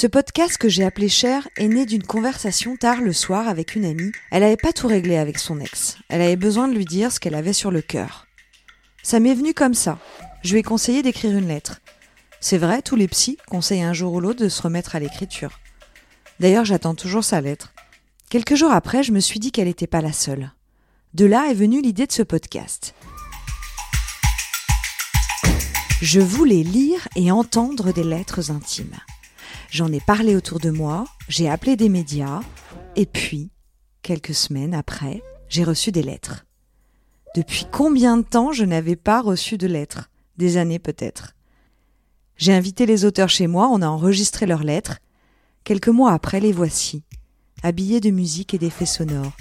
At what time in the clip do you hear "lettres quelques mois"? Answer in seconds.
44.64-46.12